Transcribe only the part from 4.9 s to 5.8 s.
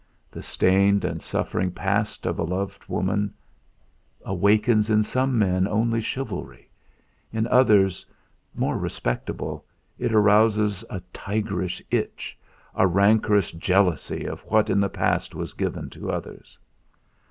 some men